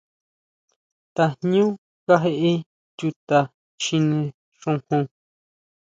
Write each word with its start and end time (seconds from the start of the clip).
¿Tajñu 1.15 1.65
kajeʼe 2.05 2.51
chuta 2.97 3.39
Chjine 3.81 4.19
xujun? 4.59 5.03